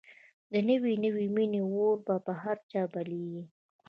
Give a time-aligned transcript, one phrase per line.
[0.51, 3.43] د نوې نوې مینې اور به په هر چا بلېږي